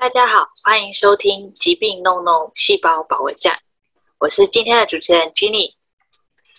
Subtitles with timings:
[0.00, 3.54] 大家好，欢迎收听疾病 No No 细胞保卫战，
[4.18, 5.74] 我是今天的主持人 Jenny，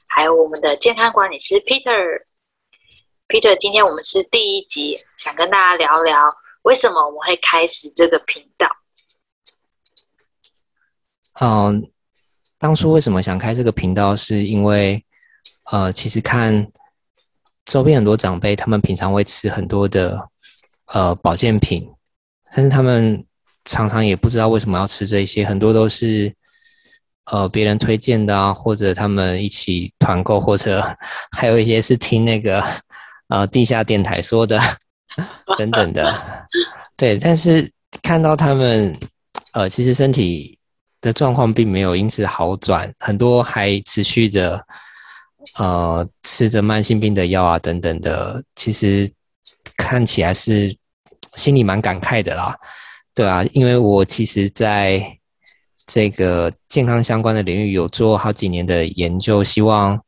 [0.05, 2.21] 还有我们的健康管理师 Peter。
[3.27, 6.29] Peter，今天我们是第一集，想跟大家聊聊
[6.61, 8.67] 为什么我们会开始这个频道。
[11.39, 11.91] 嗯，
[12.59, 15.03] 当初为什么想开这个频道，是因为
[15.71, 16.71] 呃，其实看
[17.65, 20.29] 周边很多长辈，他们平常会吃很多的
[20.85, 21.91] 呃保健品，
[22.55, 23.25] 但是他们
[23.65, 26.33] 常常也不知道为什么要吃这些，很多都是
[27.25, 30.83] 呃别人推荐的啊，或者他们一起团购，或者
[31.35, 32.63] 还有一些是听那个
[33.27, 34.59] 呃地下电台说的
[35.57, 36.47] 等等的，
[36.97, 37.69] 对，但是
[38.01, 38.97] 看到他们
[39.53, 40.57] 呃其实身体。
[41.03, 44.63] 的状况并没有因此好转，很多还持续着，
[45.57, 48.39] 呃，吃着慢性病的药啊，等等的。
[48.53, 49.11] 其实
[49.75, 50.71] 看起来是
[51.33, 52.55] 心里蛮感慨的啦，
[53.13, 55.19] 对啊，因为我其实在
[55.85, 59.99] 这个健康相关的领域有做好几年的研究，希望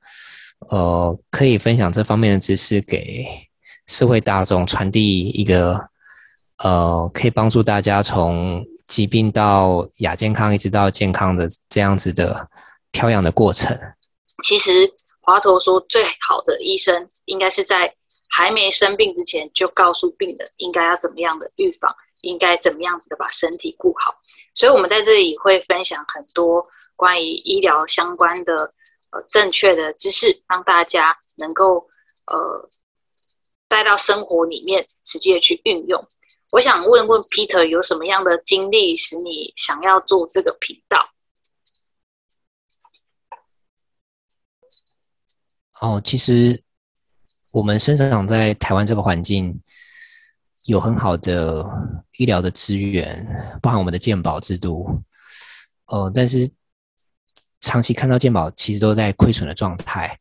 [0.69, 3.25] 呃可以分享这方面的知识给
[3.87, 5.89] 社会大众，传递一个
[6.57, 8.65] 呃可以帮助大家从。
[8.85, 12.47] 疾病到亚健康，一直到健康的这样子的
[12.91, 13.75] 调养的过程。
[14.43, 14.71] 其实
[15.21, 17.91] 华佗说，最好的医生应该是在
[18.29, 24.15] 还没生病之前就告诉病人应该要怎么样的预防，应该怎么样子的把身体顾好。
[24.55, 28.73] 所以，我们在这里会分享很多关于医疗相关的
[29.11, 31.87] 呃正确的知识，让大家能够
[32.27, 32.69] 呃
[33.67, 36.01] 带到生活里面，实际的去运用。
[36.51, 41.09] 我想问问 Peter，有什么样的经历使你想要做这个频道？
[45.81, 46.63] 哦，其实
[47.51, 49.59] 我们生长在台湾这个环境，
[50.65, 51.65] 有很好的
[52.17, 53.25] 医疗的资源，
[53.61, 55.01] 包含我们的健保制度。
[55.87, 56.49] 呃，但是
[57.61, 60.19] 长期看到健保其实都在亏损的状态。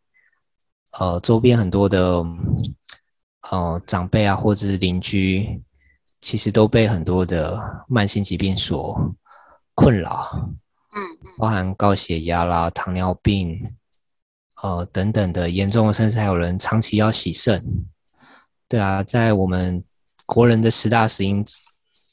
[0.99, 2.25] 呃，周边很多的
[3.51, 5.63] 呃长辈啊，或者是邻居。
[6.25, 9.13] 其实都被很多的慢性疾病所
[9.75, 10.31] 困扰，
[10.95, 11.03] 嗯
[11.37, 13.75] 包含高血压啦、糖尿病，
[14.63, 17.67] 呃等等的严重的，甚至还有人长期要洗肾。
[18.69, 19.83] 对啊，在我们
[20.27, 21.45] 国人的十大死因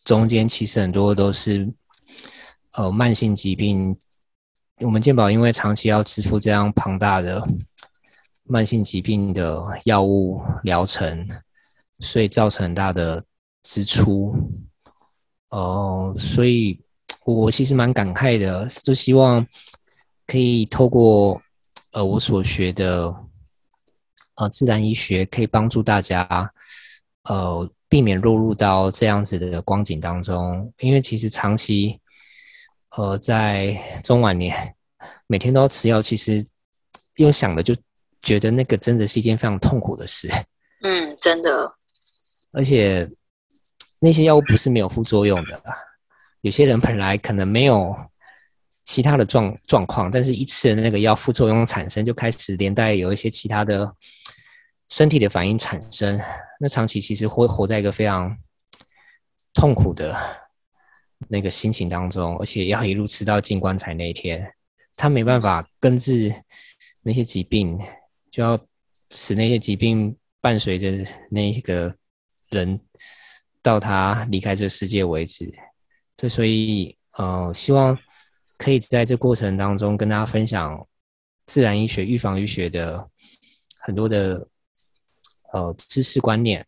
[0.04, 1.72] 中间，其实很多都是
[2.74, 3.98] 呃慢性疾病。
[4.82, 7.48] 我们健保因为长期要支付这样庞大的
[8.44, 11.28] 慢性疾病的药物疗程，
[12.00, 13.24] 所以造成很大的。
[13.62, 14.34] 支出，
[15.50, 16.80] 哦，所以
[17.26, 19.46] 我其实蛮感慨的，就希望
[20.26, 21.40] 可以透过
[21.92, 23.14] 呃我所学的
[24.36, 26.26] 呃自然医学，可以帮助大家
[27.24, 30.72] 呃避免落入到这样子的光景当中。
[30.80, 32.00] 因为其实长期
[32.96, 34.56] 呃在中晚年
[35.28, 36.46] 每天都要吃药，其实
[37.16, 37.76] 用想的就
[38.22, 40.30] 觉得那个真的是一件非常痛苦的事。
[40.84, 41.74] 嗯，真的，
[42.52, 43.10] 而且。
[44.02, 45.62] 那些药物不是没有副作用的，
[46.40, 47.94] 有些人本来可能没有
[48.86, 53.94] 其他的状状况，但是一吃了那个药，副作用产生，就开始连带有一些其他的
[54.88, 56.18] 身体的反应产生。
[56.60, 58.38] 那长期其实会活在一个非常
[59.56, 60.16] 痛苦的
[61.28, 64.54] 那个心情当中，而且要一路吃到进棺材那一天，
[64.96, 66.32] 他没办法根治
[67.02, 67.80] 那些疾病，
[68.30, 68.60] 就要
[69.10, 71.96] 使那些疾病伴随着那个
[72.52, 72.80] 人。
[73.62, 75.52] 到他离开这个世界为止，
[76.16, 77.96] 对，所以呃，希望
[78.58, 80.88] 可以在这过程当中跟大家分享
[81.46, 83.06] 自然医学、预防医学的
[83.82, 84.48] 很多的
[85.54, 86.66] 呃知识观念，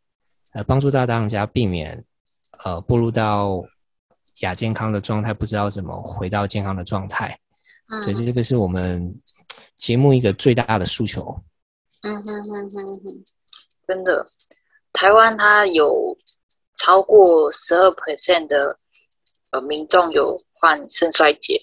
[0.54, 2.04] 呃，帮助到大家避免
[2.64, 3.64] 呃步入到
[4.40, 7.38] 亚健康的状态，不知道怎么回到健康的状态。
[7.90, 9.14] 嗯，所以这个是我们
[9.76, 11.22] 节目一个最大的诉求。
[12.02, 13.24] 嗯哼哼哼哼，
[13.88, 14.26] 真的，
[14.94, 16.18] 台湾它有。
[16.78, 18.76] 超过十二 percent 的
[19.52, 21.62] 呃民众有患肾衰竭，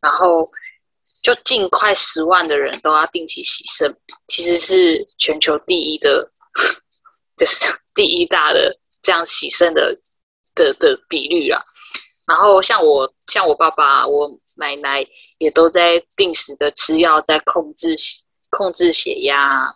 [0.00, 0.48] 然后
[1.20, 3.92] 就近快十万的人都要定期洗肾，
[4.28, 6.30] 其实是全球第一的，
[7.36, 7.64] 就是
[7.94, 9.96] 第一大的这样洗肾的
[10.54, 11.62] 的的比率啊。
[12.26, 15.06] 然后像我像我爸爸、我奶奶
[15.38, 17.94] 也都在定时的吃药，在控制
[18.50, 19.72] 控制血压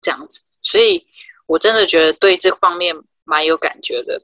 [0.00, 1.06] 这样子，所以
[1.46, 2.94] 我真的觉得对这方面。
[3.24, 4.20] 蛮有感觉的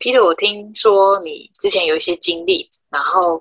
[0.00, 3.40] ，Peter，我听说你之前有一些经历，然后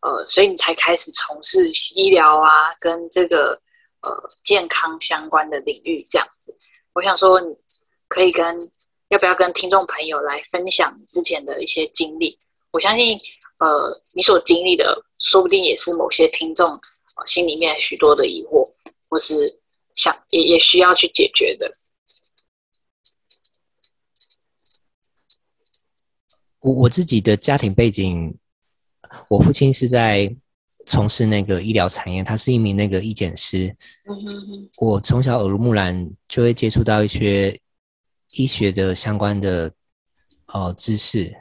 [0.00, 3.56] 呃，所以你才开始从事医疗啊，跟这个
[4.02, 6.56] 呃健康相关的领域这样子。
[6.92, 7.54] 我想说，你
[8.08, 8.58] 可以跟
[9.08, 12.38] 要不要跟听众朋友来分享之前的一些经历？
[12.72, 13.18] 我相信，
[13.58, 16.78] 呃，你所经历的，说不定也是某些听众
[17.26, 18.64] 心里面许多的疑惑，
[19.08, 19.60] 或是
[19.94, 21.70] 想也也需要去解决的。
[26.60, 28.36] 我我自己的家庭背景，
[29.28, 30.34] 我父亲是在
[30.86, 33.74] 从事那个医疗产业，他是一名那个医检师。
[34.08, 34.70] 嗯哼哼。
[34.78, 37.58] 我从小耳濡目染，就会接触到一些
[38.32, 39.72] 医学的相关的
[40.46, 41.34] 呃知识。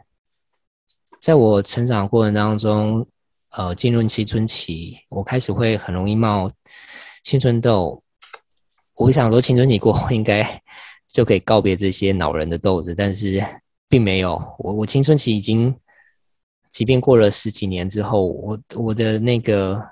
[1.20, 3.06] 在我成长过程当中，
[3.52, 6.52] 呃，进入青春期，我开始会很容易冒
[7.24, 8.02] 青春痘。
[8.96, 10.62] 我想说，青春期过后应该
[11.08, 13.44] 就可以告别这些恼人的痘子，但是。
[13.92, 15.76] 并没有，我我青春期已经，
[16.70, 19.84] 即便过了十几年之后，我我的那个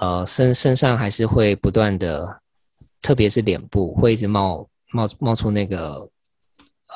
[0.00, 2.40] 呃身身上还是会不断的，
[3.00, 6.08] 特别是脸部会一直冒冒冒出那个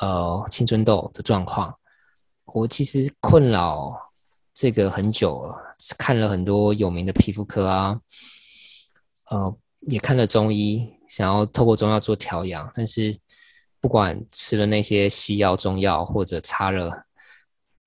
[0.00, 1.72] 呃青春痘的状况。
[2.46, 3.94] 我其实困扰
[4.54, 5.54] 这个很久了，
[5.98, 8.00] 看了很多有名的皮肤科啊，
[9.30, 13.16] 呃也看了中医，想要透过中药做调养，但是。
[13.78, 17.05] 不管吃了那些西药、中药，或者擦了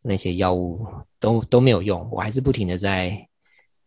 [0.01, 0.85] 那些药物，
[1.19, 2.07] 都都没有用。
[2.11, 3.27] 我还是不停的在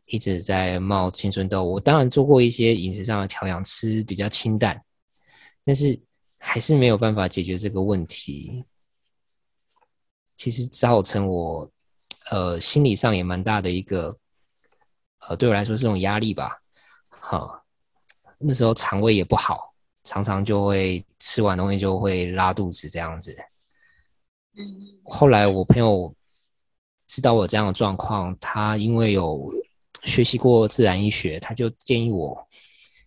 [0.06, 1.64] 一直在冒青春痘。
[1.64, 4.82] 我当然做过一些饮食上的调养，吃比较清淡，
[5.64, 5.98] 但是
[6.38, 8.64] 还是没有办法解决这个问题。
[10.36, 11.70] 其实造成我
[12.30, 14.16] 呃心理上也蛮大的一个
[15.20, 16.60] 呃对我来说是种压力吧。
[17.08, 17.64] 好，
[18.38, 19.72] 那时候肠胃也不好。
[20.04, 23.32] 常常就会吃完东西就会拉肚子这样子。
[25.04, 26.14] 后来我朋友
[27.06, 29.52] 知道我这样的状况，他因为有
[30.04, 32.48] 学习过自然医学，他就建议我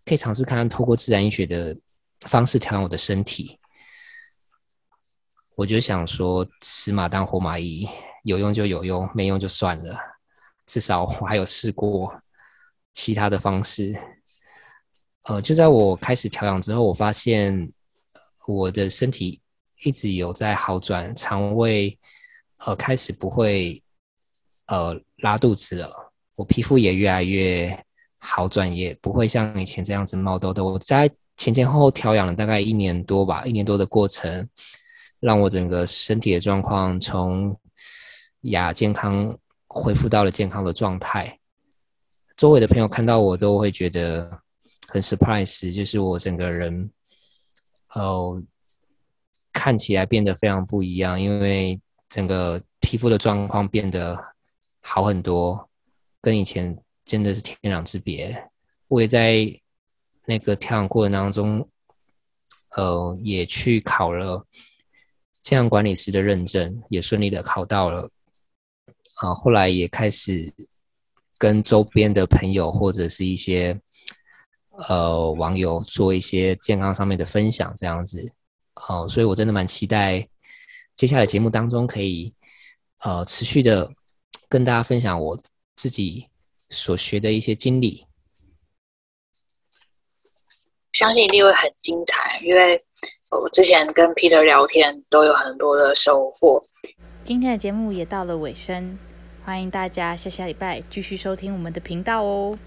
[0.03, 1.77] 可以尝试看看透过自然医学的
[2.21, 3.59] 方式调养我的身体。
[5.56, 7.88] 我就想说，死马当活马医，
[8.24, 9.97] 有用就有用，没用就算了。
[10.65, 12.13] 至少我还有试过
[12.92, 13.95] 其他的方式。
[15.24, 17.71] 呃，就在我开始调养之后，我发现
[18.47, 19.42] 我的身体
[19.83, 21.98] 一直有在好转，肠胃
[22.60, 23.83] 呃开始不会
[24.68, 25.89] 呃拉肚子了，
[26.36, 27.86] 我皮肤也越来越
[28.18, 30.66] 好转，也不会像以前这样子冒痘痘。
[30.66, 34.48] 我在前前后后调养了大概一年多吧，一年多的过程，
[35.19, 37.60] 让我整个身体的状况从
[38.42, 39.38] 亚健康
[39.68, 41.39] 恢复到了健康的状态。
[42.38, 44.42] 周围的朋友看到我都会觉得。
[44.88, 46.89] 很 surprise，就是我整个人，
[47.95, 48.42] 哦，
[49.66, 54.16] 看起来变得非常不一样，因为整个皮肤的状况变得
[54.80, 55.68] 好很多，
[56.22, 58.48] 跟以前真的是天壤之别。
[58.90, 59.52] 我也在
[60.28, 61.68] 那个调养过程当中，
[62.76, 64.46] 呃，也去考了
[65.42, 68.08] 健康管理师的认证，也顺利的考到了。
[69.16, 70.54] 啊，后来也开始
[71.40, 73.76] 跟周边的朋友或者是一些。
[74.90, 78.22] 呃，网友做一些健康上面的分享，这样子，
[78.75, 80.27] 哦，所以我真的蛮期待
[80.95, 82.33] 接下来节目当中可以
[83.00, 83.92] 呃持续的
[84.48, 85.38] 跟大家分享我
[85.75, 86.27] 自己
[86.69, 88.06] 所学的一些经历。
[90.94, 92.80] 相信一定会很精彩，因为
[93.31, 96.66] 我之前跟 Peter 聊天都有很多的收获。
[97.24, 98.98] 今天的节目也到了尾声，
[99.44, 102.57] 欢迎大家下下礼拜继续收听我们的频道哦。